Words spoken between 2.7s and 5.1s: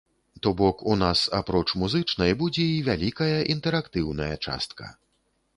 і вялікая інтэрактыўная частка.